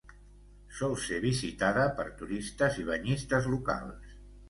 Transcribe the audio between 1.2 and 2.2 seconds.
visitada per